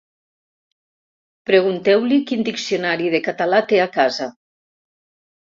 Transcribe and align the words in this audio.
Pregunteu-li 1.49 2.17
quin 2.31 2.41
diccionari 2.47 3.13
de 3.17 3.21
català 3.29 3.61
té 3.75 3.83
a 3.85 3.87
casa. 4.01 4.31